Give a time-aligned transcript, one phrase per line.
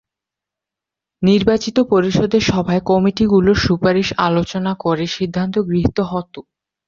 [1.21, 6.39] নির্বাচিত পরিষদের সভায় কমিটি গুলোর সুপারিশ আলোচনা করে সিদ্ধান্ত গৃহীত হতো।